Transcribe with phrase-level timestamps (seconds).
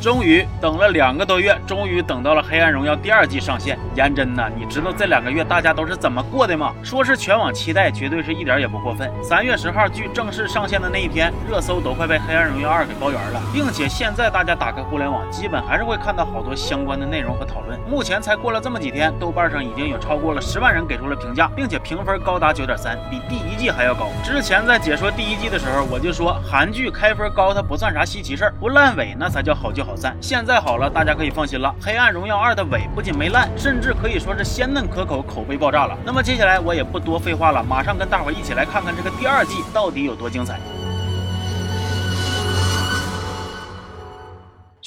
[0.00, 3.78] 终于等了两个多月，终于等到了《黑暗荣耀》第二季上线。
[3.94, 6.74] 颜真呐，你知道这两个月大家都是怎么过的吗？
[6.82, 9.10] 说是全网期待，绝对是一点也不过分。
[9.22, 17.78] 三月十号剧正式上线的那一天，热搜都快被《黑暗荣耀二》给包圆了，并且现在大家打开互联网，基本还是会看到好多相关的内容和讨论。
[17.86, 24.08] 目前才过了这么几天，豆瓣上已经有超过了十万人给出了评价，并且评分高达九点三，比第一季还要高。
[24.24, 29.89] 之前在解说第一季的时候，我就说韩剧开分高它不算啥稀奇事儿，不烂尾那才叫好聚好
[30.20, 35.96] 现在好了，大家可以放心了，《黑暗荣耀二》的尾不仅没烂，甚至可以说是鲜嫩可口，口碑爆炸了。
[36.04, 40.58] 那么接下来我也不多废话了，马上跟大伙一起来看看这个第二季到底有多精彩。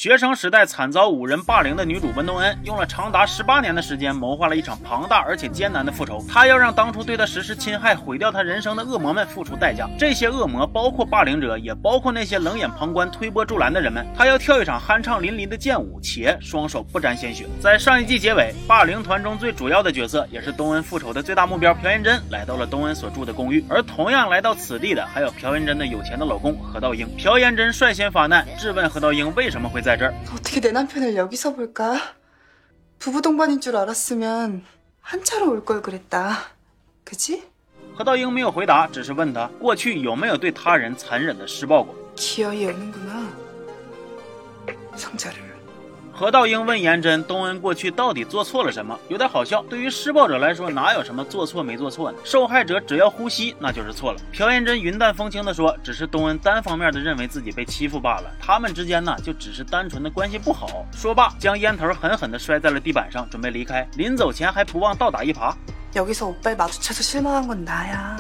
[0.04, 6.22] 学生时代惨遭五人霸凌的女主温东恩，用了长达十八年的时间，谋划了一场庞大而且艰难的复仇。
[6.28, 9.90] 她要让当初对她实施侵害、毁掉她人生的恶魔们付出代价。
[9.98, 14.06] 这些恶魔包括霸凌者，也包括那些冷眼旁观、推波助澜的人们。
[14.14, 17.46] 她要跳一场酣畅淋漓的剑舞，且双手不沾鲜血。
[17.62, 23.64] 在上一季结尾，霸凌团中最主要的角色，也是东恩复仇的最大目标朴妍珍，来到了东恩所住的公寓。
[23.70, 27.08] 而同样来到此地的，还有朴妍珍的有钱的老公何道英。
[27.16, 29.93] 朴妍珍率先发难，质问何道英为什么会在。
[30.33, 31.99] 어떻게 내 남편을 여기서 볼까?
[32.99, 34.65] 부부 동반인 줄 알았으면
[35.01, 36.37] 한 차로 올 걸 그랬다.
[37.05, 37.45] 그지?
[37.97, 41.95] 何道英没有回答，只是问他过去有没有对他人残忍的施暴过。
[42.17, 43.29] 기어이 오는구나.
[44.97, 45.52] 상자를.
[46.13, 49.63] 何道英问颜真：“东恩过去到底做错了什么？”有点好笑。
[49.71, 52.19] 对于施暴者来说，哪有什么做错没做错呢？
[52.25, 54.19] 受害者只要呼吸，那就是错了。
[54.33, 63.89] 朴妍真云淡风轻地说：“只是东恩单方面的认为自己被欺负罢了，他们之间呢，就只是单纯的关系不好。”说罢，将烟头狠狠地摔在了地板上，准备离开。
[63.95, 65.55] 临走前还不忘倒打一耙。
[65.95, 68.17] 여기서 오빠를 마주쳐서 실망한 건 나야.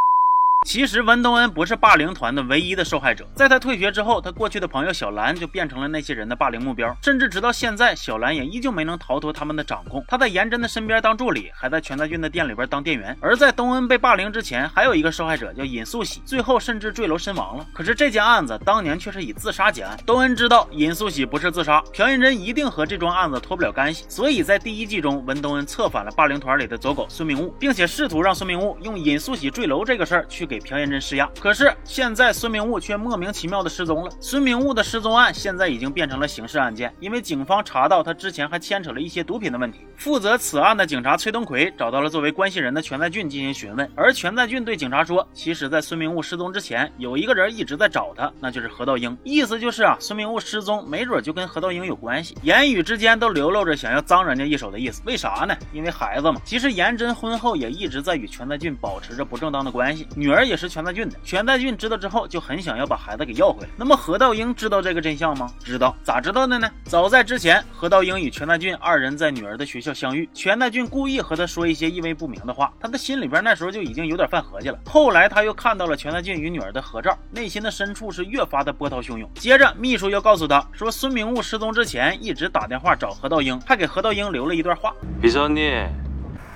[0.65, 10.03] 其实文东恩不是霸凌团的唯一的受害者，在他退学之后，他过去的朋友小兰就变成了那些人的霸凌目标，甚至直到现在，小兰也依旧没能逃脱他们的掌控。
[10.07, 13.15] 他在颜真的身边当助理，还在全在俊的店里边当店员。
[13.21, 17.65] 而在东恩被霸凌之前，还有一个受害者叫尹素喜，最后甚至坠楼身亡了。
[17.71, 19.95] 可是这件案子当年却是以自杀结案。
[20.03, 30.54] 东恩知道尹素喜不是自杀，朴妍真一定和这桩案子脱不了干系，所以在第一季中，文东恩策反了霸凌团里的走狗孙明悟，并且试图让孙明悟用尹素喜坠楼这个事儿去给。
[30.55, 31.29] 给朴妍珍施压。
[31.39, 34.11] 可是现在孙明悟却莫名其妙的失踪了。
[34.21, 39.79] 孙明悟的失踪案现在已经变成了刑事案件，因为警方查到他之前还牵扯了一些毒品的问题。
[39.97, 49.17] 负责此案的警察崔东奎找到了作为关系人的全在俊进行询问，而全在俊对警察说，其实，在孙明悟失踪之前，有一个人一直在找他，那就是何道英。
[49.23, 55.01] 意思就是啊，孙明悟失踪没准就跟何道英有关系，言语之间都流露着想要脏人家一手的意思。
[55.05, 55.55] 为啥呢？
[55.73, 56.39] 因为孩子嘛。
[56.45, 61.17] 其实颜真婚后也一直在与全在俊保持着不正当的关系，女儿也是全在俊的。
[61.23, 63.69] 全在俊知道之后就很想要把孩子给要回来。
[63.75, 65.51] 那么何道英知道这个真相吗？
[65.63, 66.69] 知道，咋知道的呢？
[66.85, 74.79] 早在之前，何道英与全在俊二人在女儿的学校相遇，全在俊故意和他说一些意味不明的话，他的心里边那时候就已经有点犯合计了。
[74.85, 79.29] 后来他又看到了全在俊与女儿的合照，内心的深处是越发的波涛汹涌。
[79.35, 84.93] 接着秘书又告诉他说，孙明悟失踪之前一直打电话找何道英，还给何道英留了一段话。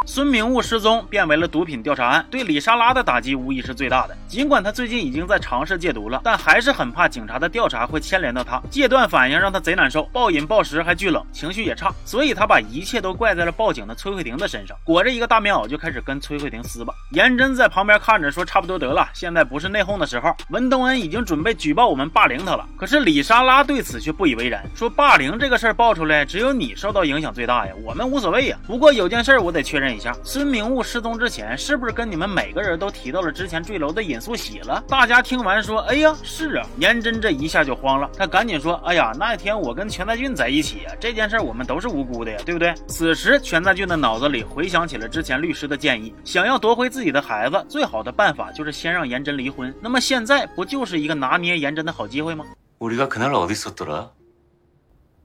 [0.08, 4.16] 孙明悟失踪变为了毒品调查案，对李莎拉的打击无疑是最大的。
[4.28, 8.62] 尽管他最近已经在尝试戒毒了，但还是很怕警察的调查会牵连到他。
[8.70, 14.76] 戒断反应让他贼难受，暴饮暴食还巨冷，情绪也差，所以他把一切都怪在了报警的崔慧婷的身上。
[14.84, 16.94] 裹着一个大棉袄就开始跟崔慧婷撕吧。
[17.10, 22.64] 颜真在旁边看着说：“差不多得了，现在不是内讧的时候。”文东恩已经准备举报我们霸凌他了。
[22.76, 28.56] 可是李莎拉对此却不以为然，说：“霸凌这个事儿爆出来，只有你受到影响最大呀，我们无所谓呀。
[28.68, 30.83] 不过有件事我得确认一下，孙明悟。
[30.83, 34.83] 失踪之前，是不是跟你们每个人都提到了之前坠楼的尹素喜了？
[34.87, 49.73] 大家听完说：“哎呀，是啊。”颜真这一下就慌了，他赶紧说：“哎呀，那天我跟全在俊在一起啊，这件事我们都是无辜的呀，对不对？”此时，全在俊的脑子里回想起了之前律师的建议，想要夺回自己的孩子，最好的办法就是先让颜真离婚。
[49.81, 52.45] 那么现在不就是一个拿捏颜真的好机会吗？
[52.79, 54.09] 우리가그날어디있었더라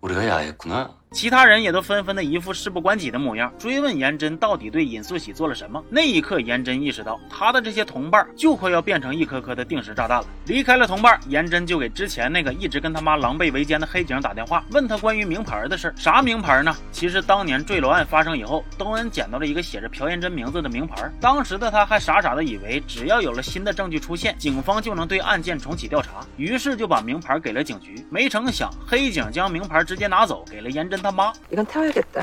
[0.00, 0.99] 우리가 야했구나.
[1.12, 5.82] 其他人也都纷纷的一副事不关己的模样，追问颜真到底对尹素喜做了什么。
[5.90, 10.26] 那一刻，颜真意识到他的这些同伴就快要变成一颗颗的定时炸弹了。
[10.46, 16.72] 离开了同伴，颜真就给之前那个一直跟他妈狼狈为奸的黑警打电话，问他关于名牌的事啥名牌呢？
[16.92, 21.10] 其实当年坠楼案发生以后，东恩捡到了一个写着朴妍真名字的名牌。
[21.20, 28.06] 当时的他还傻傻的以为，只要有了新的证据出现，警方就能对案件重启调查，于是就把名牌给了警局。
[28.08, 31.32] 没成想，黑警将名牌直接拿走，给了颜真他妈。
[31.50, 32.20] 이건 태워야겠다.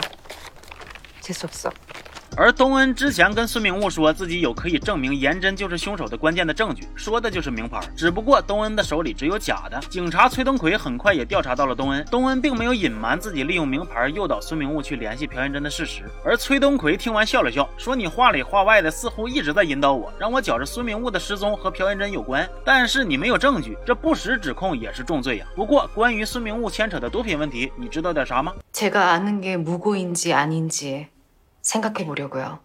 [1.22, 1.70] 재수 없어.
[2.37, 7.79] 而东恩之前跟孙明悟说自己有可以证明颜真就是凶手的关键的证据，说的就是名牌。
[7.95, 9.79] 只不过东恩的手里只有假的。
[9.91, 16.05] 警察崔东奎很快也调查到了东恩，东恩并没有隐瞒自己利用名牌诱导孙明悟去联系朴妍真的事实。
[16.25, 22.49] 而崔东奎听完笑了笑，说：“你话里话外的似乎一直在引导我，让我觉着孙明悟的失踪和朴妍真有关。
[22.65, 25.47] 但是你没有证据，这不实指控也是重罪呀。
[25.55, 28.55] 不过关于孙明悟牵扯的毒品问题，你知道点啥吗？
[28.73, 31.09] 제가 아는 게 무고인지 아닌지
[31.68, 32.60] 생각해 보려고요.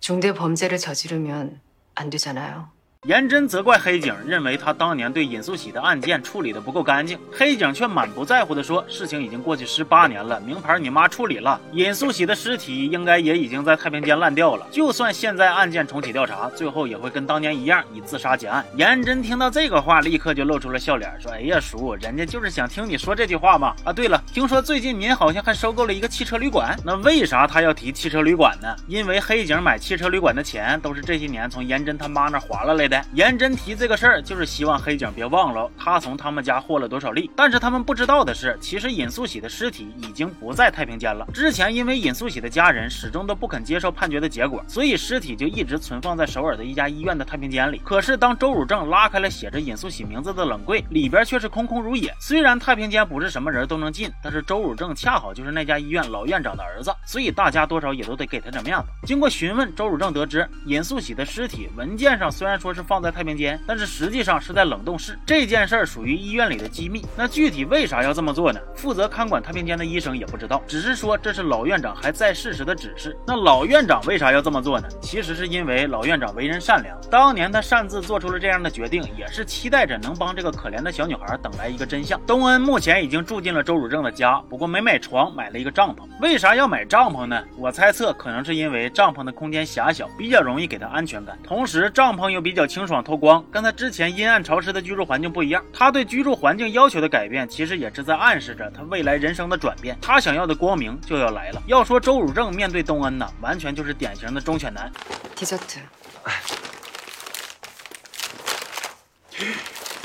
[0.00, 1.62] 중대 범죄를 저지르면
[1.94, 2.70] 안 되잖아요.
[3.06, 7.16] 颜真责怪黑警，认为他当年对尹素喜的案件处理的不够干净。
[7.32, 14.66] 黑警却满不在乎地说：“事情已经过去十八年了，名牌你妈处理了，尹素喜的尸体应该也已经在太平间烂掉了。
[14.72, 23.76] 就算现在案件重启调查，最后也会跟当年一样以自杀结案。”颜真听到这个话，立刻就露出了笑脸，说：“哎呀，叔，人家就是想听你说这句话嘛。
[23.84, 28.74] 啊，对了，听说最近您好像还收购了一个汽车旅馆，那为啥他要提汽车旅馆呢？
[28.88, 37.30] 因为黑警买汽车旅馆的钱都是这些年从颜真他妈那划了来的。”颜真提这个事儿，就是希望黑警别忘了他从他们家获了多少利。
[37.36, 41.26] 但是他们不知道的是，其实尹素喜的尸体已经不在太平间了。
[41.32, 47.80] 之前因为尹素喜的家人始终都不肯接受判决的结果，所以尸体就一直存放在首尔的一家医院的太平间里。
[47.84, 52.14] 可是当周汝正拉开了写着尹素喜名字的冷柜，里边却是空空如也。
[52.18, 58.84] 虽然太平间不是什么人都能进，但是周汝正恰好就是那家医院老院长的儿子，所以大家多少也都得给他点面子。
[59.06, 62.77] 经过询问，周汝正得知尹素喜的尸体文件上虽然说是。
[62.78, 65.18] 是放在太平间，但是实际上是在冷冻室。
[65.26, 67.04] 这件事儿属于医院里的机密。
[67.16, 68.60] 那具体为啥要这么做呢？
[68.76, 73.16] 负责看管太平间的医生也不知道，只是说这是老院长还在世时的指示。
[73.26, 74.86] 那老院长为啥要这么做呢？
[75.00, 82.20] 其实是因为老院长为人善良，当年他擅自做出了这样的决定，也是期待着能帮这个可怜的小女孩等来一个真相。
[82.26, 86.06] 东恩目前已经住进了周汝正的家，不过没买床，买了一个帐篷。
[86.20, 87.42] 为啥要买帐篷呢？
[87.56, 91.36] 我猜测可能是因为帐篷的空间狭小，比较容易给他安全感。
[91.42, 95.63] 同时，帐篷又比较清爽透光，跟他之前阴暗潮湿的居住环境不一样。
[95.71, 99.95] 他对居住环境要求的改变，其实也是在暗示着他未来人生的转变。
[100.01, 101.61] 他想要的光明就要来了。
[101.67, 104.91] 要说周汝正面对东恩呢，完全就是典型的忠犬男。
[105.35, 105.79] 디저트.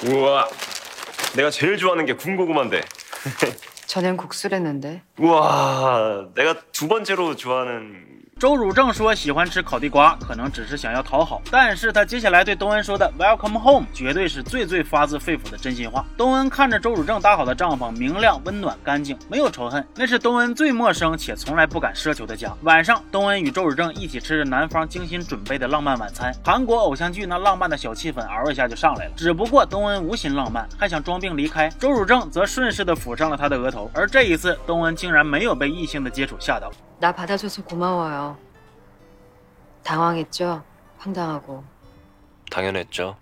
[0.06, 0.48] 우와,
[1.34, 2.82] 내가 제일 좋아하는 게 군고구마인데.
[3.86, 5.02] 전엔 국수랬는데.
[5.18, 8.11] 우와, 내가 두 번째로 좋아하는
[8.43, 16.05] 周汝正说喜欢吃烤地瓜，可能只是想要讨好，但是他接下来对东恩说的 “Welcome home” 绝对是最最发自肺腑的真心话。
[16.17, 22.53] 东恩看着周汝正搭好的帐篷，明亮、温暖、干净，没有仇恨，那是东恩最陌生且从来不敢奢求的家。
[22.63, 29.11] 晚上，东恩与周汝正一起吃着南方精心准备的浪漫晚餐，韩国偶像剧那浪漫的小气氛嗷一下就上来了。
[29.15, 33.89] 只不过东恩无心浪漫，还想装病离开，周汝正则顺势的抚上了他的额头。
[33.93, 36.69] 而这一次，东恩竟然没有被异性的接触吓到。
[37.02, 38.36] 나 받아줘서 고마워요.
[39.84, 40.62] 당황했죠?
[40.98, 41.64] 황당하고.
[42.50, 43.16] 당연했죠.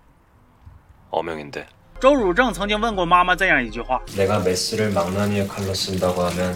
[1.11, 1.67] 어명인데.
[1.99, 6.55] 周汝正曾经问过妈妈这样一句话： 내가 메스를 망나니의 칼로 쓴다고 하면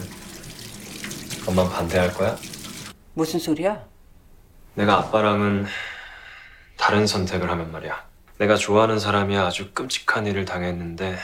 [1.47, 2.35] 엄만 반대할 거야?
[3.13, 3.83] 무슨 소리야?
[4.75, 5.65] 내가 아빠랑은
[6.77, 8.03] 다른 선택을 하면 말이야.
[8.37, 11.17] 내가 좋아하는 사람이 아주 끔찍한 일을 당했는데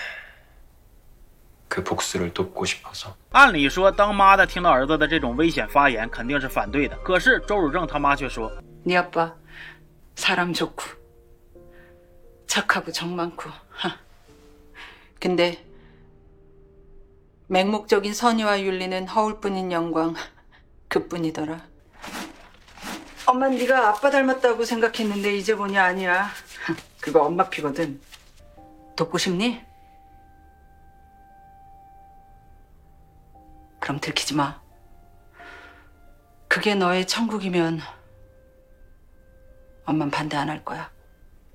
[1.71, 3.15] 그 복수를 돕고 싶어서.
[3.31, 6.97] 按理说，当妈的听到儿子的这种危险发言，肯定是反对的。
[7.03, 8.51] 可是周汝正他妈却说
[8.83, 9.33] 네 아빠
[10.15, 10.83] 사람 좋고
[12.47, 13.49] 착하고 정 많고.
[13.69, 13.95] 하.
[15.19, 15.63] 근데
[17.47, 20.15] 맹목적인 선의와 윤리는 허울뿐인 영광
[20.87, 21.61] 그뿐이더라.
[23.25, 26.29] 엄마 네가 아빠 닮았다고 생각했는데 이제 보니 아니야.
[27.01, 27.99] 그거 엄마 피거든.
[28.95, 29.61] 돕고 싶니?
[33.82, 34.62] 그럼 들키지 마.
[36.48, 37.80] 그게 너의 천국이면
[39.84, 40.88] 엄만 반대 안 할 거야.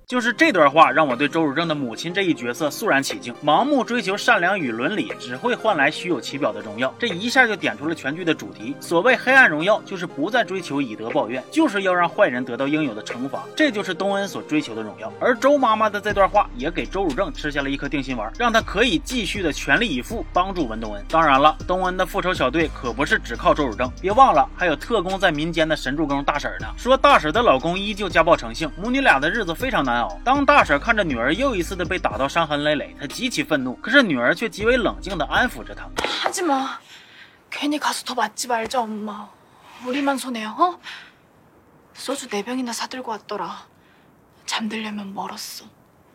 [0.07, 3.33] 就是这段话让我对周汝正的母亲这一角色肃然起敬。
[3.43, 6.95] 盲目追求善良与伦理，只会换来虚有其表的荣耀。
[6.97, 13.43] 这一下就点出了全剧的主题：所谓黑暗荣耀，就是不再追求以德报怨，就是要让坏人得到应有的惩罚。
[13.53, 15.11] 这就是东恩所追求的荣耀。
[15.19, 21.03] 而周妈妈的这段话也给周汝正吃下了一颗定心丸，让他可以继续的全力以赴帮助文东恩。
[21.09, 26.67] 当然了，东恩的复仇小队可不是只靠周汝正，别忘了还有特工在民间的神助攻大婶呢。
[26.77, 30.20] 说大婶的老公依旧家暴成性，母女俩的日子非常难熬。
[30.24, 35.88] 当大婶看着女儿又一次的被打到伤痕累累，她极其愤怒，可是女儿却极为冷静的安抚着她。
[35.96, 36.78] 하지 마.
[37.50, 39.28] 괜히 가서 더 맞지 말자, 엄마.
[39.84, 40.80] 우리만 손해야, 어?
[41.94, 43.66] 소주 네 병이나 사들고 왔더라.
[44.46, 45.66] 잠들려면 멀었어.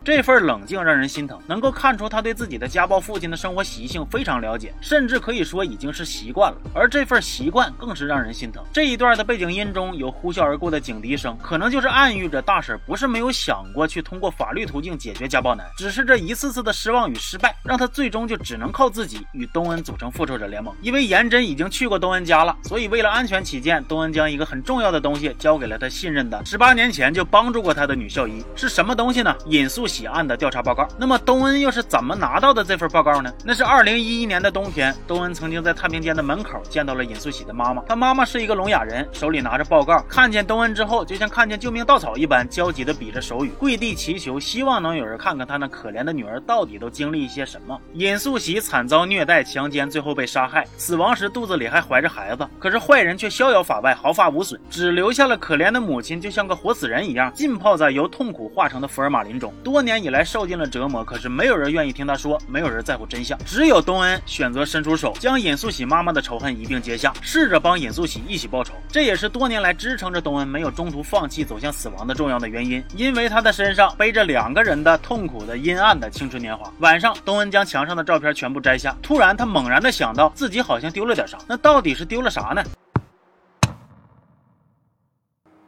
[0.04, 6.59] 这份冷静让人心疼，能够看出他对自己的家暴父亲的生活习性非常了解，甚至可以说已经是习惯了。
[6.75, 8.64] 而这份习惯更是让人心疼。
[8.73, 20.75] 这一段的背景音中有呼啸而过的警笛声，可能就是暗喻着大婶不是没有想过去通过法律途径解决家暴男，只是这一次次的失望与失败，让他最终就只能靠自己与东恩组成复仇者联盟。
[20.82, 28.42] 因为颜真已经去过东恩家了，所以为了安全起见，东恩将一个很重要的东西交给了他信任的十八年前就帮助过他的女校医。
[28.56, 29.35] 是什么东西呢？
[29.47, 30.88] 尹素喜案的调查报告。
[30.99, 33.30] 那么东恩又是怎么拿到的这份报告呢？
[33.44, 37.82] 那是二零一一年的冬天，东恩曾经在太平间的门口见到了尹素喜的妈妈。
[37.87, 47.78] 他妈妈是一个聋哑人，手里拿着报告，看见东恩之后，就像看见救命稻草一般，焦急地比着手语，跪地祈求，希望能有人看看他那可怜的女儿到底都经历一些什么。
[47.92, 52.49] 尹素喜惨遭虐待、强奸，最后被杀害，死亡时肚子里还怀着孩子。
[52.58, 59.52] 可是坏人却逍遥法外，毫发无损，只留下了可怜的母亲，就像个活死人一样，浸泡在由痛苦化成的福尔马林中。
[59.64, 68.74] 多年以来受尽了折磨，可是没有人愿意听他说，没有人在乎真相，只有东恩选择伸出手，将尹素喜妈妈的仇恨一并接下，试着帮尹素喜一起报仇。
[68.89, 76.72] 这也是多年来支撑着东恩没有中途放弃走向死亡的重要的原因，因为他的身上背着两个人的痛苦的阴暗的青春年华。
[76.79, 82.63] 晚上，东恩将墙上的照片全部摘下，突然他猛然的想到自己好像丢了点啥，那到底是丢了啥呢？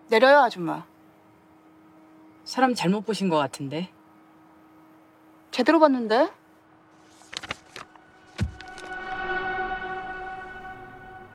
[0.10, 0.82] 내려요, 아줌마.
[2.44, 3.90] 사람 잘못 보신 것 같은데.
[5.55, 6.31] 제대로 봤는데?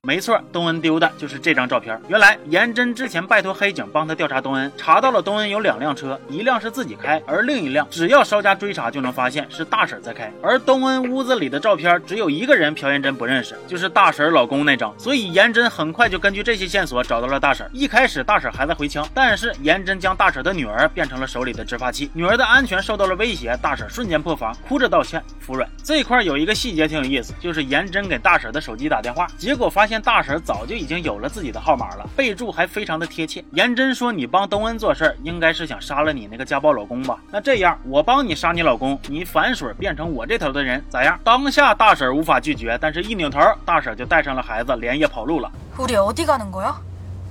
[0.02, 2.00] 没错，东恩丢的就是这张照片。
[2.08, 10.32] 原来颜真之前拜托黑警帮他调查东恩，查到了东恩有两辆车，一辆是自己开，而另一辆只要稍加追查就能发现是大婶在开。
[10.42, 14.94] 而东恩屋子里的照片只有一个人，朴妍真不认识，就是大婶老公那张。
[14.98, 17.70] 所以颜真很快就根据这些线索找到了大婶。
[17.74, 25.70] 一开始大婶还在回枪，但是颜真将大婶的女儿变成了手里的执法器，女儿的安全受到了威胁，大婶瞬间破防，哭着道歉服软。
[25.84, 33.45] 这块有一个细节挺有意思，就是颜真给大婶的手机打电话，结果发现现大婶早就已经有了自己的号码了，备注还非常的贴切。
[33.53, 37.19] 颜真说：“你帮东恩做事儿，应该是想杀了你那个家暴老公吧？
[37.31, 45.51] 那这样，我帮你杀你老公，你反水变成我这头的人，咋样？”当下大婶无法拒绝，但是一扭头，大婶就带上了孩子，连夜跑路了。
[45.77, 46.81] 우리어디가는거야？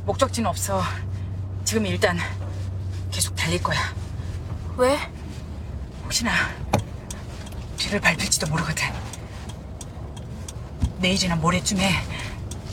[0.06, 0.82] 목적지는 없어.
[1.64, 2.18] 지금 일단
[3.12, 3.80] 계속 달릴 거야.
[4.78, 4.98] 왜?
[6.04, 6.32] 혹시나
[7.78, 8.86] 뒤를 밟을지도 모르거든.
[11.00, 11.90] 내일이나 모레쯤에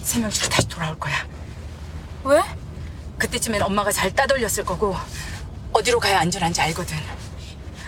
[0.06, 1.16] 세 명씩 다시 돌아올 거야.
[2.24, 2.40] 왜?
[3.18, 4.96] 그때쯤엔 엄마가 잘 따돌렸을 거고
[5.74, 6.96] 어디로 가야 안전한지 알거든.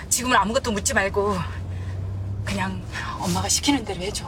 [0.09, 1.37] 지금은 아무것도 묻지 말고
[2.43, 2.83] 그냥
[3.19, 4.25] 엄마가 시키는 대로 해줘.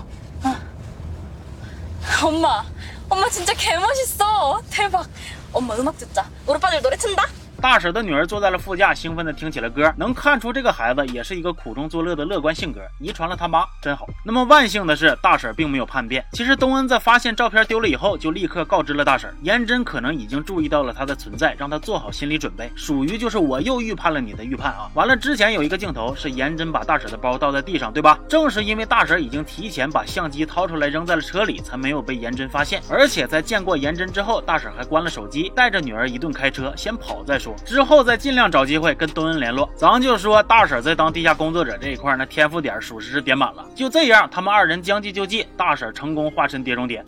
[2.24, 2.64] 엄마,
[3.10, 4.62] 엄마 진짜 개멋있어.
[4.70, 5.10] 대박.
[5.52, 6.30] 엄마 음악 듣자.
[6.46, 7.26] 우리 오빠들 노래 튼다?
[7.60, 9.94] 大婶的女儿坐在了副驾，兴奋地听起了歌。
[9.98, 14.08] 能看出这个孩子也是一个苦中作乐的乐观性格，遗传了他妈，真好。
[14.24, 16.26] 那么万幸的是，大婶并没有叛变。
[16.32, 19.36] 其实东恩在发现照片丢了以后，就立刻告知了大婶。
[19.42, 24.90] 颜真可能已经注意到了他的存在，让他做好心理准备，属于就是我又预判了你的预判啊。
[24.94, 28.18] 完了，之前有一个镜头是颜真把大婶的包倒在地上，对吧？
[28.30, 32.82] 正是因为大婶已经提前把相机掏出来扔在了车里，才没有被颜真发现。
[32.90, 37.49] 而且在见过颜真之后，大婶还关了手机，带着女儿一顿开车，先跑再说。
[37.65, 39.69] 之后再尽量找机会跟东恩联络。
[39.75, 43.67] 咱就说大婶在当地下工作者这一块，那天赋点属实是点满了。
[43.75, 47.05] 就这样，他们二人将计就计，大婶成功化身碟中谍。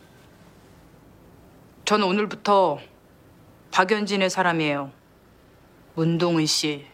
[1.85, 2.79] 전 오늘부터
[3.71, 4.91] 박연진의 사람이에요.
[5.95, 6.87] 문동은 씨.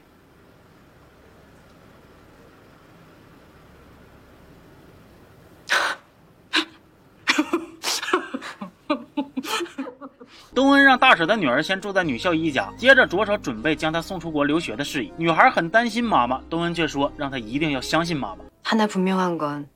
[10.56, 15.12] 东恩让大婶的女儿先住在女校医家，接着着手准备将她送出国留学的事宜。
[15.16, 18.44] 女孩很担心妈妈，东恩却说让她一定要相信妈妈。
[18.62, 19.68] 하나 분명한 건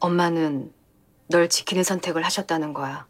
[0.00, 0.72] 엄마는
[1.28, 3.06] 널 지키는 선택을 하셨다는 거야.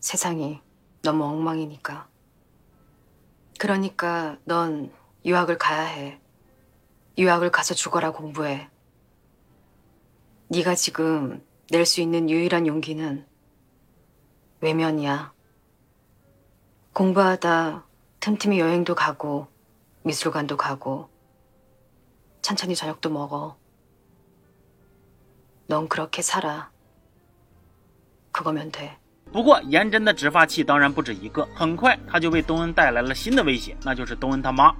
[0.00, 0.60] 세상이
[1.02, 2.08] 너무 엉망이니까.
[3.58, 4.90] 그러니까 넌
[5.24, 6.18] 유학을 가야 해.
[7.18, 8.68] 유학을 가서 죽어라 공부해.
[10.48, 13.26] 네가 지금 낼 수 있는 유일한 용기는
[14.60, 15.32] 외면이야.
[16.96, 17.84] 공부하다
[18.20, 19.48] 틈틈이 여행도 가고
[20.02, 21.08] 미술관도 가고
[22.42, 23.56] 천천히 저녁도 먹어.
[25.66, 26.70] 넌 그렇게 살아.
[28.32, 28.98] 그거면 돼.
[29.32, 34.74] 不过颜真的执法器当然不止一个，很快他就为东恩带来了新的威胁，那就是东恩他妈。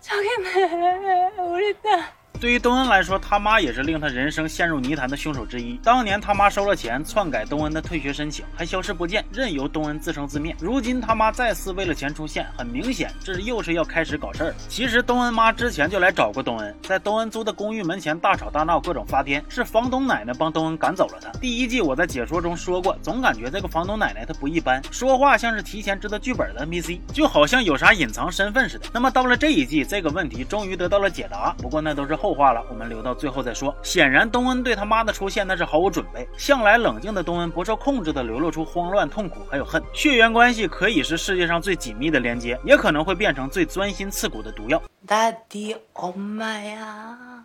[0.00, 2.12] 저기네, 우리 딸.
[2.43, 5.79] 对于东恩来说，他妈也是令他人生陷入泥潭的凶手之一。
[5.81, 10.53] 当年他妈收了钱，篡改东恩的退学申请，还消失不见，任由东恩自生自灭。
[10.59, 14.53] 如今他妈再次为了钱出现，很明显，这又是要开始搞事儿。
[14.67, 21.31] 其实东恩妈之前就来找过东恩，在东恩租的公寓门前大吵大闹，各种发癫，是房东奶奶帮东恩赶走了他。
[21.39, 28.87] 第一季我在解说中说过，总感觉这个房东奶奶她不一般，说话像是提前知道剧本的 NPC，就好像有啥隐藏身份似的。
[28.91, 33.75] 那么到了这一季，这个问题终于得到了解答，不过那都是后话了我们留到最后再说。
[33.83, 36.27] 显然东恩对他妈的出现那是毫无准备。
[36.37, 39.81] 向来冷静的东恩不受控制的流露出慌乱痛苦还有恨。
[39.93, 44.81] 血缘关系可以是世界上最紧密的连接也可能会变成最钻心刺骨的毒药。
[45.07, 47.43] Daddy oh my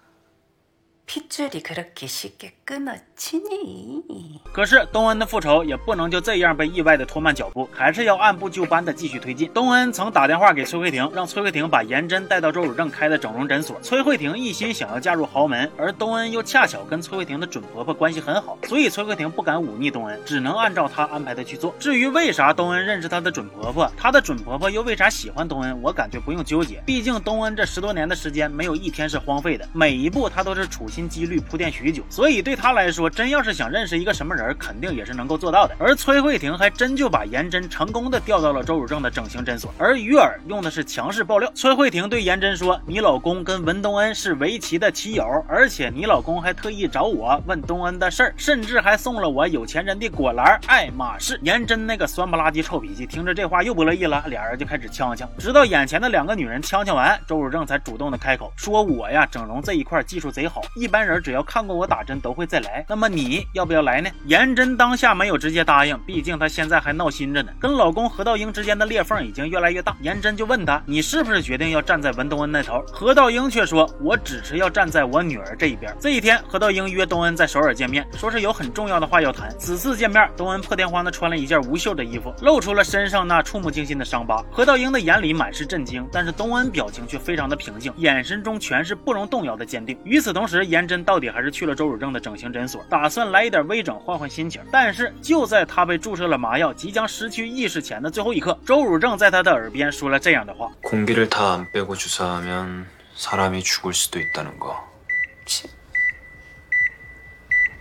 [1.08, 4.40] 핏줄이 그렇게 쉽게 끊어지니?
[4.54, 9.50] 可是东恩的复仇也不能就这样被意外的拖慢脚步，还是要按部就班的继续推进。
[9.52, 13.78] 东恩曾打电话给崔慧婷，让崔慧婷把颜真带到周汝正开的整容诊所。
[13.82, 21.76] 崔慧婷一心想要嫁入豪门，而东恩又恰巧跟崔慧婷的准婆婆关系很好，所以崔慧婷不敢忤逆东恩，只能按照他安排的去做。
[21.78, 35.77] 至于为啥东恩认识他的准婆婆，他的准婆婆又为啥喜欢东恩，我感觉不用纠结，毕竟东恩这十多年的时间没有一天是荒废的，每一步他都是处心 心积虑铺垫许久，所以对他来说，真要是想认识一个什么人，肯定也是能够做到的。
[35.79, 41.49] 而崔慧婷还真就把颜真成功的调到了周汝正的整形诊所，而于尔用的是强势爆料。
[41.55, 55.31] 崔慧婷对颜真说：“你老公跟文东恩是围棋的棋友，而且你老公还特意找我问东恩的事儿，甚至还送了我有钱人的果篮爱马仕。”颜真那个酸不拉几臭脾气，听着这话又不乐意了，俩人就开始呛呛。
[55.39, 64.09] 直到眼前的两个女人呛呛完，周汝正才主动的开口说：“我呀，整容这一块技术贼好，一一般人只要看过我打针都会再来，那么你要不要来呢？
[64.25, 69.95] 颜真当下没有直接答应，毕竟她现在还闹心着呢，跟老公何道英之间的裂缝已经越来越大。
[70.01, 79.51] 颜真就问他：“你是不是决定要站在文东恩那头？”何道英却说：“我只是要站在我女儿这一边。”这一天，何道英约东恩在首尔见面，说是有很重要的话要谈。
[79.59, 84.43] 此次见面，东恩破天荒的穿了一件无袖的衣服，露出了身上那触目惊心的伤疤。
[84.51, 89.99] 何道英的眼里满是震惊，但是东恩表情却非常的平静，眼神中全是不容动摇的坚定。
[90.05, 94.62] 与此同时，颜真到底还是去了周汝正的整形诊所，打算来一点微整，换换心情。
[94.72, 104.76] 但是就在他被注射了麻药，即将失去意识前的最后一刻，周汝正在他的耳边说了这样的话： 공기를 다 안 빼고 주사하면 사람이 죽을 수도 있다는 거.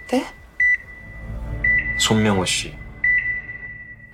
[0.09, 0.27] 네?
[1.99, 2.75] 손명호 씨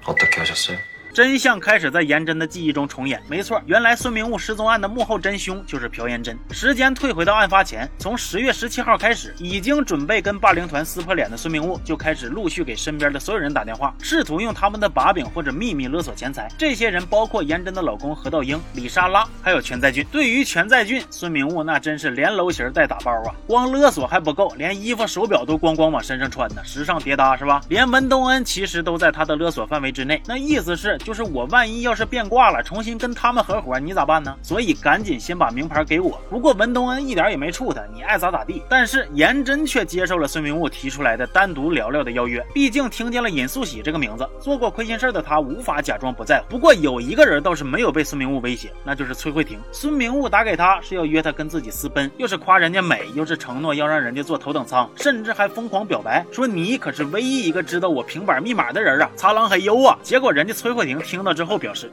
[0.05, 0.79] 어떻게 하셨어요?
[1.13, 3.21] 真相开始在颜真的记忆中重演。
[3.30, 6.36] 没错，原来孙明悟失踪案的幕后真凶就是朴妍真。
[6.49, 16.49] 时间退回到案发前，从十月十七号开始，已经准备跟霸凌团撕破脸的孙明悟就开始陆续给身边的所有人打电话，试图用他们的把柄或者秘密勒索钱财。
[16.58, 20.04] 这些人包括颜真的老公何道英、李莎拉，还有全在俊。
[20.12, 23.36] 对于全在俊，孙明悟那真是连楼型带打包啊！
[23.45, 27.62] 光勒索还不够，连衣服、手表都咣咣往身上穿呢，时尚叠搭是吧？
[27.69, 30.19] 连文东恩其实都在他的勒索范围之内。
[30.26, 30.97] 那意思是。
[31.04, 34.34] 就是我万一要是变卦了，重新跟他们合伙，你咋办呢？
[34.42, 36.20] 所以赶紧先把名牌给我。
[36.30, 38.63] 不过文东恩一点也没怵他，你爱咋咋地。
[38.70, 42.42] 但是颜真却接受了孙明悟提出来的单独聊聊的邀约。
[42.54, 46.46] 毕竟听见了尹素喜这个名字，做过亏心事的他无法假装不在乎。
[46.50, 49.60] 不过有一个人倒是没有被孙明悟威胁，那就是崔慧婷。
[49.74, 59.98] 孙明悟打给他是要约他跟自己私奔，又是夸人家美，又是承诺要让人家坐头等舱，甚至还疯狂表白说你可是唯一一个知道我平板密码的人啊，擦狼很优啊！
[60.02, 61.34] 结果人家崔慧婷听到。
[61.34, 61.91] 之后表示。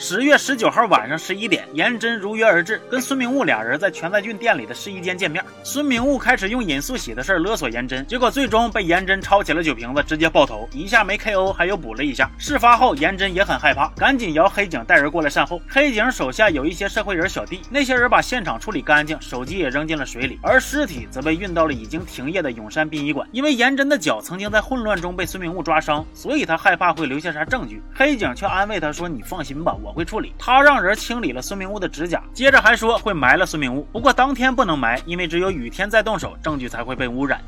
[0.00, 5.44] 十月十九号晚上十一点，颜真如约而至，跟孙明悟俩人在全在俊店里的试衣间见面。
[5.64, 12.30] 孙明悟开始用尹素喜的事勒索颜真，结果最终被颜真抄起了酒瓶子，直接爆头，一下没 KO，还有补了一下。
[12.38, 15.60] 事发后，颜真也很害怕，赶紧摇黑警带人过来善后。
[15.68, 23.28] 黑警手下有一些社会人小弟，那些人把现场处理干净，手机也扔进了水里，而尸体则被运到了已经停业的永山殡仪馆。
[23.32, 27.82] 因为颜真的脚曾经在混乱中被孙明悟抓伤，所以他害怕会留下啥证据。
[27.92, 29.87] 黑警却安慰他说：“你放心吧，我。
[29.87, 30.33] 我会处理。
[30.39, 33.83] 他让人清理了孙明悟的指甲，接着还说会埋了孙明悟。
[33.91, 37.39] 不过当天不能埋，因为只有雨天再动手，证据才会被污染。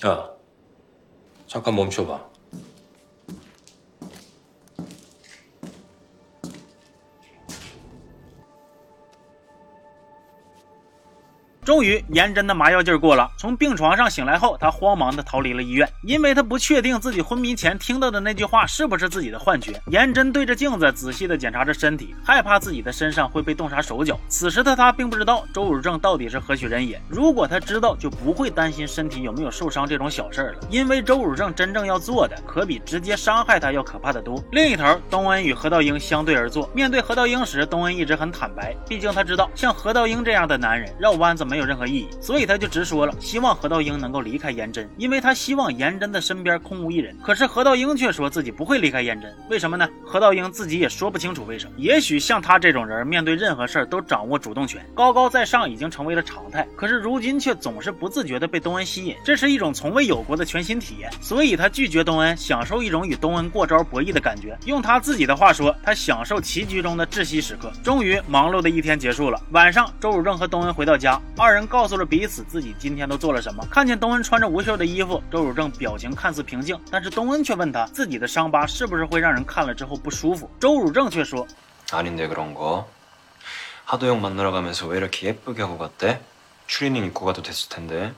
[0.00, 0.18] 야,
[1.48, 2.18] 잠깐 멈춰봐.
[11.67, 13.29] 终于，颜真的麻药劲儿过了。
[13.35, 19.73] 从病床上醒来后，他慌忙的逃离了医院，因为他不确定自己昏迷前听到的那句话是不是自己的幻觉。
[19.87, 24.17] 颜真对着镜子仔细的检查着身体，害怕自己的身上会被冻杀手脚。
[24.29, 27.01] 此时的他并不知道周汝正到底是何许人也。
[27.09, 30.59] 如果他知道，就不会担心身体有没有受伤这种小事儿了。
[30.69, 34.41] 因为周汝正真正要做的，可比直接伤害他要可怕的多。
[34.53, 36.69] 另一头，东恩与何道英相对而坐。
[36.73, 47.17] 面对何道英时，东恩一直很坦白，毕竟他知道像何道英这样的男人绕弯子没没有任何意义，所以他就直说了，希望何道英能够离开颜真，因为他希望颜真的身边空无一人。
[47.23, 49.89] 可是何道英却说自己不会离开颜真，为什么呢？
[50.05, 51.71] 何道英自己也说不清楚为什么。
[51.77, 56.67] 也许像他这种人，面对任何事儿都掌握主动权，高高在上已经成为了常态。
[56.75, 61.09] 可是如今却总是不自觉的被东恩吸引，这是一种从未有过的全新体验。
[61.19, 64.55] 所以他拒绝东恩，享受一种与东恩过招博弈的感觉。
[64.65, 67.71] 用他自己的话说，他享受棋局中的窒息时刻。
[67.83, 69.41] 终于，忙碌的一天结束了。
[69.53, 73.66] 晚上，周汝正和东恩回到家，二人告诉了彼此自己今天都做了什么。
[73.70, 80.50] 看见东恩穿着无袖的衣服，周汝正表情看似平静，但是东恩却问他自己的伤疤是不是会让人看了之后不舒服。
[80.60, 81.46] 周汝正却说
[81.90, 82.86] 아닌데 그런 거.
[83.84, 86.20] 하도영 만나러 가면서 왜 이렇게 예쁘게 하고 갔대?
[86.66, 88.14] 추리닝 입고 가도 됐을 텐데.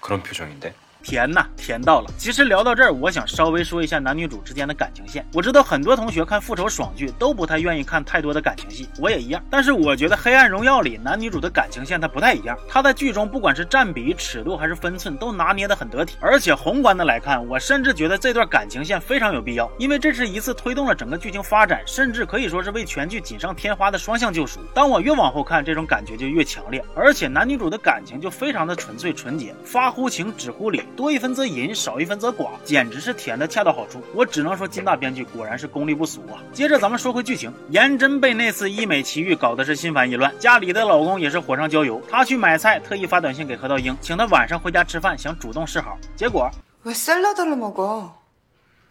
[0.00, 0.74] 그런 표정인데.
[1.05, 2.09] 甜呐，甜到了。
[2.17, 5.23] 其实聊到这儿，我想稍微说一下男女主之间的感情线。
[5.33, 9.39] 我知道很多同学看复仇爽剧都不太愿意看太多的感情戏，我也一样。
[9.47, 16.17] 但是我觉得《黑暗荣耀》里男女主的感情线它不太一样，它在剧中不管是占比、尺度还是分寸都拿捏得很得体。
[16.19, 24.59] 而且宏观的来看，我甚至觉得这段感情线非常有必要，因为这是一次推动了整个剧情发展，甚至可以说是为全剧锦上添花的双向救赎。
[24.73, 34.02] 当我越往后看，这种感觉就越强烈，而且男女主的感情就非常的纯粹纯洁，发乎情，止乎礼，多一分则淫，少一分则寡，简直是甜的恰到好处。
[34.14, 36.38] 我只能说金大编剧果然是功力不俗啊。
[36.52, 42.00] 接着咱们说回剧情，颜真被那次医美奇遇搞得是心烦意乱，家里的老公也是火上浇油。
[42.10, 45.98] 她去买菜，特意发短信给何道英，请他晚上回家吃饭，想主动示好。
[46.14, 46.50] 结果
[46.84, 48.12] 왜 샐러드를 먹어?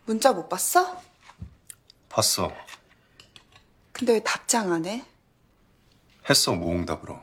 [0.05, 0.97] 문자 못 봤어?
[2.09, 2.51] 봤어.
[3.91, 5.03] 근데 왜 답장 안 해?
[6.29, 7.22] 했어 무응답으로.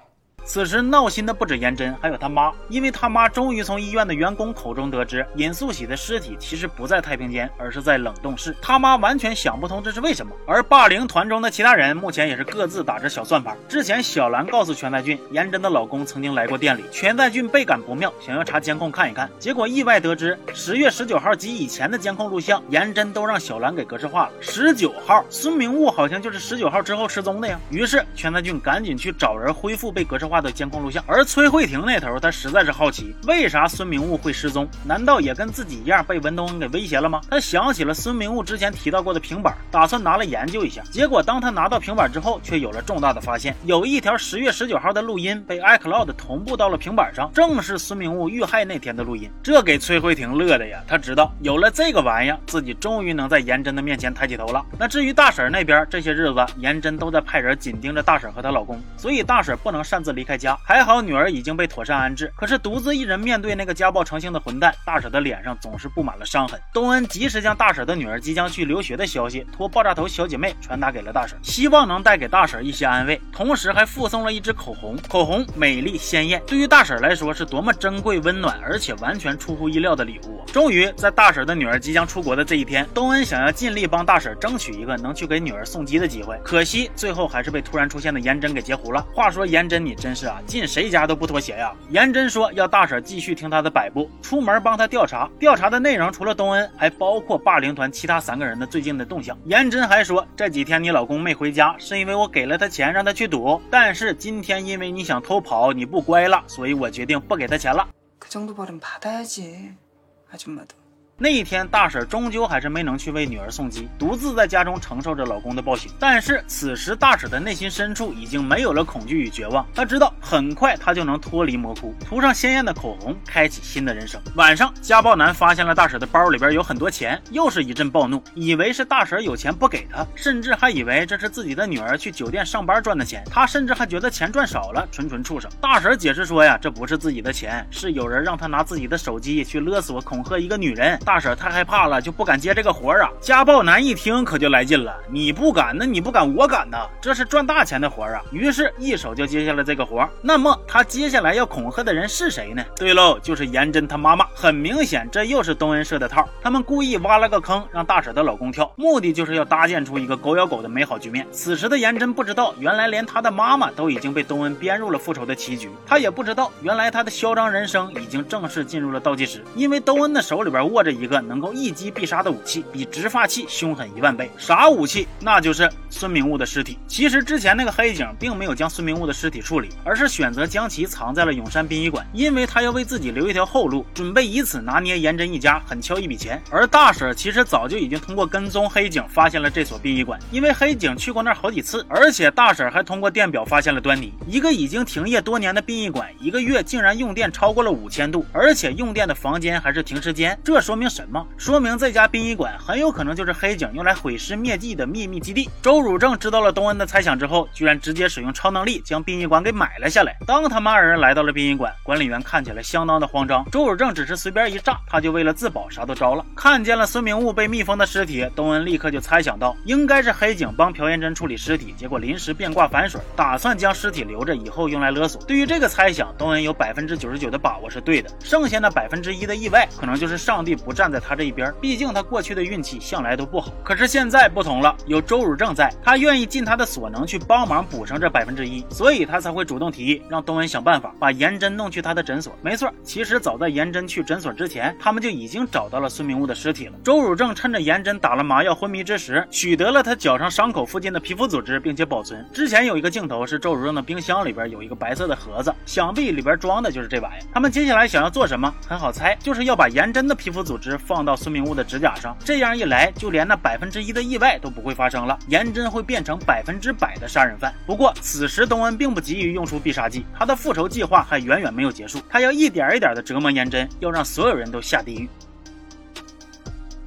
[0.54, 8.54] 此时闹心的不止颜真，还有他妈，因为他妈终于从医院的员工口中得知，尹素喜的尸体其实不在太平间，而是在冷冻室。
[8.62, 10.34] 他妈完全想不通这是为什么。
[10.46, 13.56] 而霸凌团中的其他人目前也是各自打着小算盘。
[13.70, 24.34] 之前小兰告诉全在俊，颜真的老公曾经来过店里，全在俊倍感不妙，想要查监控看一看，结果意外得知十月十九号及以前的监控录像，颜真都让小兰给格式化了。
[24.42, 27.58] 十九号，孙明悟好像就是十九号之后失踪的呀。
[27.70, 31.04] 于是全在俊赶紧去找人恢复被格式化的监控录像。
[31.08, 34.68] 而崔慧婷那头，他实在是好奇，为啥孙明悟会失踪？
[34.84, 37.22] 难道也跟自己一样被文东恩给威胁了吗？
[37.30, 40.82] 他想起了孙明悟之前提到过的平板，打算拿来研究一下。
[40.92, 49.30] 结果当他拿到平板之后，却有了重大的发现，有一条十月十九号的录音被 iCloud 同步到了平板上，正是孙明悟遇害那天的录音。
[49.44, 54.66] 这给崔慧婷乐的呀，他知道有了这个玩意，自己终于能在颜真的面前抬起头了。
[54.80, 60.56] 那至于大婶那边，这些日子颜真都在派人紧盯着大婶和她老公，所以大婶不能擅自离离开家。
[60.64, 61.02] 还好。
[61.02, 66.62] 女儿已经被妥善安置，可是独自一人面对那个家暴成性的混蛋，大婶的脸上总是布满了伤痕。
[66.72, 74.96] 东恩及时将大婶的女儿即将去留学的消息托爆炸头小姐妹传达给了大婶，希望能带给大婶一些安慰，同时还附送了一支口红。
[75.10, 80.44] 口红美丽鲜艳，对于大婶来说是多么珍贵、温暖，而且完全出乎意料的礼物。
[80.54, 89.04] 终于在大婶的女儿即将出国的这一天，东恩想要尽力帮大婶争取一个能去给女儿送机的机会，可惜最后还是被突然出现的颜真给截胡了。
[89.14, 90.89] 话说颜真，你真是啊，进谁？
[90.89, 91.71] 家都不妥协呀！
[91.91, 95.29] 颜真说要大婶继续听他的摆布，出门帮他调查。
[95.39, 99.37] 调查的内容除了东恩，还包括霸凌团其他三个人的最近的动向。
[99.45, 103.61] 颜真还说这几天你老公没回家，是因为我给了他钱让他去赌。
[103.71, 107.87] 但是今天因为你想偷跑，你不乖了，所以我决定不给他钱了。
[108.19, 110.75] 그정도벌은받아야지아줌마도
[111.24, 115.92] 那一天，大婶终究还是没能去为女儿送机，独自在家中承受着老公的暴行。
[116.00, 119.64] 但是此时，大婶的内心深处已经没有了恐惧与绝望。
[119.76, 124.20] 她知道，很快她就能脱离魔窟，涂上鲜艳的口红，开启新的人生。
[124.34, 133.24] 晚上，家暴男发现了大婶的包里边有很多钱，又是一阵暴怒，以为是大婶有钱不给他，甚至还以为这是自己的女儿去酒店上班赚的钱。
[133.30, 135.48] 他甚至还觉得钱赚少了，纯纯畜生。
[135.62, 141.00] 大婶解释说呀，这不是自己的钱，是有人让他拿自己的手机去勒索、恐吓一个女人。
[141.12, 143.12] 大婶太害怕了，就不敢接这个活儿啊！
[143.20, 146.88] 家暴男一听可就来劲了，你不敢，那你不敢，我敢呐！
[147.02, 148.24] 这是赚大钱的活儿啊！
[148.32, 150.10] 于是，一手就接下了这个活儿。
[150.22, 152.64] 那么，他接下来要恐吓的人是谁呢？
[152.78, 154.26] 对喽，就是颜真他妈妈。
[154.34, 156.26] 很明显，这又是东恩设的套。
[156.42, 161.28] 他们故意挖了个坑，让大婶的老公跳，目的就是要搭建出一个狗咬狗的美好局面。
[161.30, 165.70] 此时的颜真不知道，原来连他的妈妈都已经被东恩编入了复仇的棋局。
[165.86, 171.42] 他也不知道，原来他的嚣张人生已经正式进入了倒计时，因为东恩的手里边握着一个能。
[171.42, 174.30] 够一击必杀的武器，比直发器凶狠一万倍。
[174.38, 175.08] 啥武器？
[175.20, 176.78] 那就是孙明悟的尸体。
[176.88, 186.40] 其实之前那个黑警并没有将孙明悟的尸体处理，而是选择将其藏在了永山殡仪馆，因为他要为自己留一条后路，准备以此拿捏颜真一家，狠敲一笔钱。
[186.52, 194.14] 而大婶其实早就已经通过跟踪黑警发现了这所殡仪馆，因为黑警去过那儿好几次，而且大婶还通过电表发现了端倪。
[194.28, 201.26] 一个已经停业多年的殡仪馆，一个月竟然用电超过了五千度，而且用电的房间还是停尸间，这说明什么？
[201.38, 205.50] 说明这家殡仪馆很有可能就是黑警用来毁尸灭迹的秘密基地。
[205.62, 210.16] 周汝正知道了东恩的猜想之后，居然直接使用超能力将殡仪馆给买了下来。
[210.28, 213.44] 当他们二人来到了殡仪馆，管理员看起来相当的慌张。
[213.50, 216.26] 周汝正只是随便一炸，他就为了自保啥都招了。
[216.36, 225.22] 看见了孙明悟被密封的尸体，东恩立刻就猜想到，应该是黑警帮朴妍真处理尸体，结果临时变卦反水，打算将尸体留着以后用来勒索。
[225.24, 231.54] 对于这个猜想，东恩有百分之九十九的把握是对的，剩下那百分之一的意外，可能就是上帝不站在他这一边。
[231.60, 242.34] 毕竟他过去的运气向来都不好，可是现在不同了，有周汝正在，他愿意尽他的所能去帮忙补上这百分之一，所以他才会主动提议让东恩想办法把颜真弄去他的诊所。
[242.42, 246.74] 没错，其实早在颜真去诊所之前，他们就已经找到了孙明悟的尸体了。
[246.84, 252.24] 周汝正趁着颜真打了麻药昏迷之时，取得了他脚上伤口附近的皮肤组织，并且保存。
[252.34, 257.24] 之前有一个镜头是周汝正的冰箱里边有一个白色的盒子，想必里边装的就是这玩意。
[257.34, 258.54] 他们接下来想要做什么？
[258.68, 261.96] 很好猜，就是要把颜真的皮肤组织放到孙明悟的指甲。
[261.96, 267.54] 上这样一来，就连那百分之一的意外都不会发生了，颜真会变成百分之百的杀人犯。
[267.66, 275.10] 不过此时东恩并不急于用出必杀技，他的复仇计划还远远没有结束，他要一点一点的折磨颜真，要让所有人都下地狱。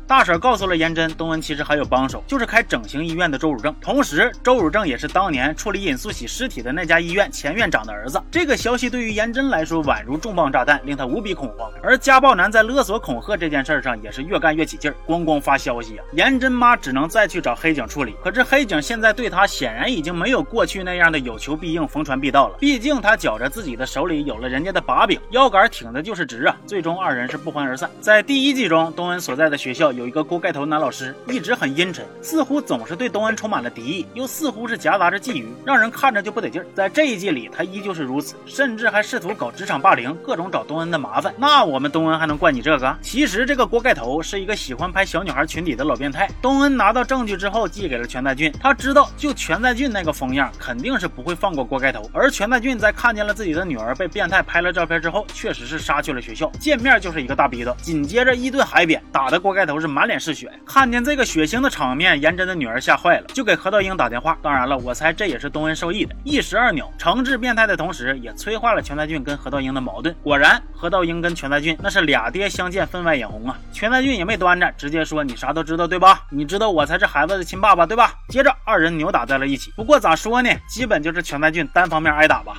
[0.06, 3.74] 大婶告诉了颜真，东恩其实还有帮手，就是开整形医院的周汝正。
[3.80, 8.22] 同时，周汝正也是当年处理尹素喜尸体的那家医院前院长的儿子。
[8.30, 11.70] 这个消息对于颜真来说宛如重磅炸弹，令他无比恐慌。
[11.82, 16.04] 而家暴男在勒索恐吓这件事上也是越干越起劲儿，咣咣发消息啊！
[16.12, 18.14] 颜真妈只能再去找黑警处理。
[18.22, 22.56] 可是黑警现在对他显然已经没有过去那样的有求必应、逢传必到了。
[22.60, 26.54] 毕竟他觉着自己的手里有了人家的把柄，腰杆挺的就是直啊！
[26.66, 27.88] 最终二人是不欢而散。
[28.00, 36.66] 在第一季中，东恩所在的学校有一个锅盖头男老师，一直很阴沉，似乎总是对东恩充满了敌意，又似乎是夹杂着觊觎，让人看着就不得劲儿。
[36.74, 41.34] 在这一季里，他依旧是如此，甚至还试图搞职场霸凌，各种找东恩的麻烦。
[41.38, 42.96] 那我们东恩还能怪你这个？
[43.02, 46.28] 其实这个锅盖头是一个喜欢拍小女孩裙底的老变态。
[46.42, 48.52] 东恩拿到证据之后，寄给了全在俊。
[48.60, 52.08] 他知道，就全在俊那个疯样，肯定是不会放过锅盖头。
[52.12, 60.50] 而全在俊在看见了自己的女儿被变态拍了照片之后，确实是杀去了学校，见面就是一个大逼斗，紧接着一顿海扁，打的锅盖头是满脸是血。
[60.64, 64.38] 看见这个血腥的场面，妍珍的女儿吓坏了，就给何道英打电话。
[64.40, 66.16] 当然了，我猜这也是东恩授意的。
[66.24, 70.16] 一石二鸟，惩治变态的同时也催化了全在俊跟何道英的矛盾。
[70.22, 73.58] 果然，何道英跟全在俊那是俩爹相见分外眼红啊。
[73.74, 76.22] 全在俊也没端着，直接说，你啥都知道，对吧？
[76.30, 78.14] 你知道我才是孩子的亲爸爸，对吧？
[78.30, 79.70] 接着二人扭打在了一起。
[79.76, 82.56] 不过咋说呢，基本就是全在俊单方面挨打吧。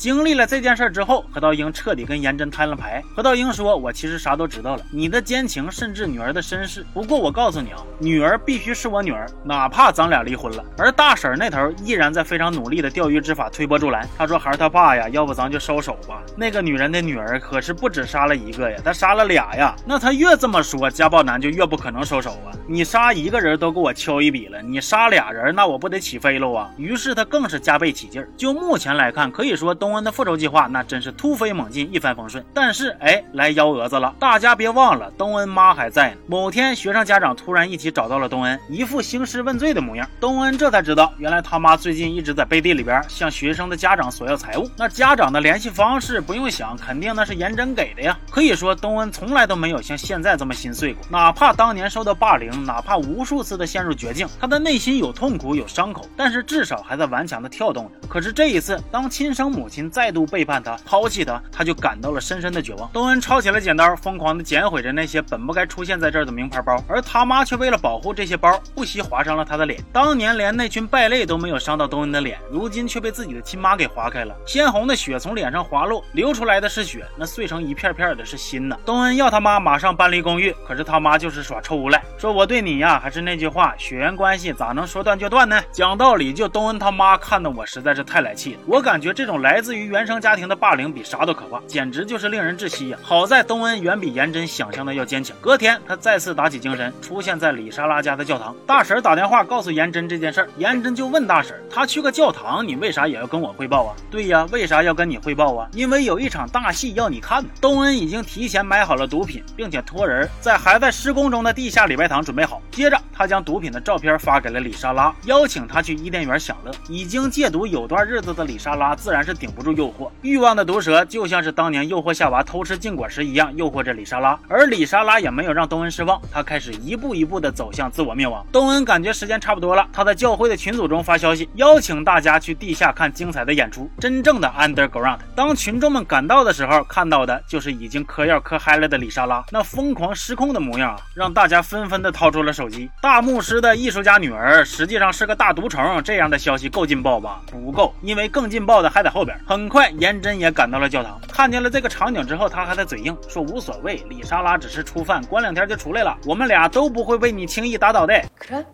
[0.00, 3.04] 经历了这件事之后，何道英彻底跟颜真摊了牌。
[3.14, 6.84] 何道英说：“我其实啥都知道了，你的奸情，甚至女儿的身世。
[6.94, 14.08] 不过我告诉你啊，女儿必须是我女儿，哪怕咱俩离婚了。”而大婶那头依然在非常努力的钓鱼执法，推波助澜。
[14.16, 16.22] 他说：“孩儿他爸呀，要不咱就收手吧。
[16.36, 19.76] 那个女人的女儿可是不止杀了一个呀，他杀了俩呀。
[19.86, 22.50] 那他越这么说，家暴男就越不可能收手啊。
[22.66, 26.70] 你杀一个人都给我敲一笔了，你杀俩人，那我不得起飞喽啊？
[26.78, 28.28] 于是他更是加倍起劲儿。
[28.38, 32.44] 就目前来看，可以说。”东恩的复仇计划那真是突飞猛进，一帆风顺。
[32.54, 34.14] 但是，哎，来幺蛾子了！
[34.16, 36.16] 大家别忘了，东恩妈还在呢。
[36.28, 40.08] 某天，学生家长突然一起找到了东恩，一副兴师问罪的模样。
[40.20, 44.70] 东恩这才知道，原来他妈最近一直在背地里边向学生的家长索要财物。
[44.76, 48.16] 那家长的联系方式不用想，肯定那是颜真给的呀。
[48.30, 51.04] 可以说，东恩从来都没有像现在这么心碎过。
[51.08, 58.08] 哪怕当年受到霸凌，哪怕无数次的陷入绝境，他的内心有痛苦，有伤口，但是至少还在顽强的跳动着。
[58.08, 62.90] 可是这一次，当亲生母亲再度背叛他、抛弃他，他就感到了深深的绝望。
[62.92, 69.82] 东恩抄起了剪刀，疯狂的剪毁着那些本不该出现在这儿的名牌包，而他妈却为了保护这些包，不惜划伤了他的脸。
[69.90, 78.76] 当年连那群败类都没有伤到东恩的脸，如今却被自己的亲妈给划开了，鲜红的血从脸上滑落，流出来的是血，那碎成一片片的是心呐。
[78.84, 85.58] 东恩要他妈马上搬离公寓，可是他妈就是耍臭无赖，说我对你呀，还是那句话，血缘关系咋能说断就断呢？
[85.72, 92.98] 讲道理，就东恩他妈看的我实在是太来气了，我感觉这种来自于原生家庭的霸凌比啥都可怕，简直就是令人窒息呀！
[93.02, 95.36] 好在东恩远比颜真想象的要坚强。
[95.40, 98.54] 隔天，他再次打起精神，出现在李莎拉家的教堂。
[98.66, 105.68] 大婶打电话告诉颜真这件事儿，颜真就问大婶：“他去个教堂，你为啥也要跟我汇报啊？”“对呀，为啥要跟你汇报啊？
[105.72, 112.60] 因为有一场大戏要你看呢。”东恩已经提前买好了毒品，并且托人在还在施工中的地下礼拜堂准备好。
[112.70, 116.72] 接着，他将毒品的照片发给了李莎拉，邀请她去伊甸园享乐。
[116.88, 124.38] 已经戒毒有段日子的李莎拉自然是顶不住诱惑，欲望的毒蛇就像是当年诱惑夏娃偷吃禁果时一样，诱惑着李莎拉。
[124.48, 128.44] 而李莎拉也没有让东恩失望，他开始一步一步的走向自我灭亡。
[128.50, 135.18] 东恩感觉时间差不多了，他在教会的群组中发消息，邀请大家去地下看精彩的演出，真正的 underground。
[135.34, 142.90] 当群众们赶到的时候，看到的就是已经嗑药嗑嗨了的李莎拉，那疯狂失控的模样啊，让大家纷纷的掏出了手机。
[143.00, 147.40] 大牧师的艺术家女儿实际上是个大毒虫，这样的消息够劲爆吧？
[147.50, 149.38] 不够，因为更劲爆的还在后边。
[149.45, 158.13] 很快，颜真也赶到了教堂，看见了这个场景之后，他还在嘴硬说无所谓，李莎拉只是初犯，关两天就出来了，我们俩都不会被你轻易打倒的。
[158.39, 158.65] 그래?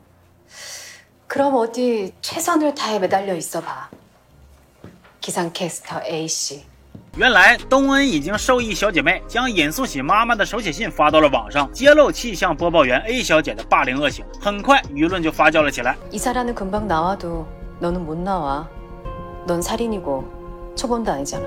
[1.28, 3.90] 그럼 어디 최선을 다해 매달려 있어봐.
[5.22, 6.64] 기상캐스터 A 씨.
[7.16, 14.26] 原来东恩已经授意小姐妹将尹素喜妈妈的手写信发到了网上，揭露气象播报员 A 小姐的霸凌恶行。
[14.42, 15.96] 很快，舆论就发酵了起来。
[16.12, 17.48] 이사라는 금방 나와도
[17.80, 18.68] 너는 못 나와.
[19.46, 20.24] 넌 살인이고
[20.79, 21.45] 초범도 아니잖아.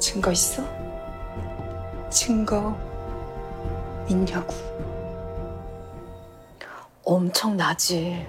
[0.00, 0.64] 증거 있어?
[2.10, 2.76] 증거
[4.08, 4.52] 있냐고.
[7.04, 8.26] 엄청 나지.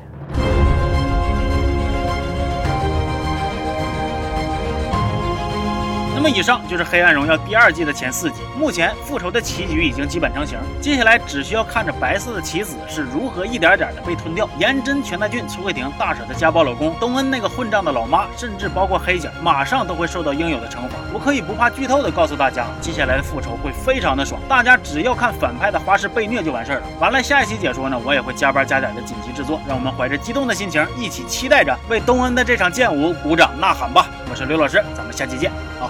[6.22, 8.42] 那么以上就是《黑暗荣耀》第二季的前四集。
[8.58, 14.46] 目前复仇的棋局已经基本成型，接下来只需要看着白色的棋子是如何一点点的被吞掉。
[14.58, 20.98] 颜真、全太俊、崔慧婷大婶的家暴老公，东恩那个混账的老妈，甚至包括黑姐，马上都会受到应有的惩罚。
[21.14, 26.88] 我可以不怕剧透的告诉大家，接下来的复仇会非常的爽，大家只要看反派的花式被虐就完事儿了。
[27.00, 34.10] 完了，下一期解说呢，我也会加班加点的紧急制作，让我们怀着激动的心情，一起期待着为东恩的这场剑舞鼓掌呐喊吧！
[34.30, 35.90] 我是刘老师，咱们下期见，好。